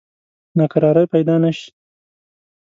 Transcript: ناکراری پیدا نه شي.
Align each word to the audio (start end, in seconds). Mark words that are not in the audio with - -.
ناکراری 0.57 1.05
پیدا 1.13 1.35
نه 1.43 1.51
شي. 1.57 1.67